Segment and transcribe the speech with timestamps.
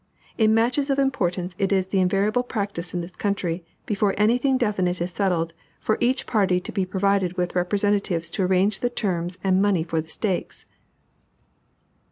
[0.35, 4.57] In matches of importance it is the invariable practice in this country, before any thing
[4.57, 9.37] definite is settled, for each party to be provided with representatives to arrange the terms
[9.43, 10.65] and money for the stakes.